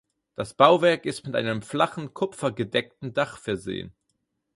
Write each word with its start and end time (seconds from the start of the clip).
Das 0.33 0.55
Bauwerk 0.55 1.05
ist 1.05 1.27
mit 1.27 1.35
einem 1.35 1.61
flachen 1.61 2.15
kupfergedeckten 2.15 3.13
Dach 3.13 3.37
versehen. 3.37 3.93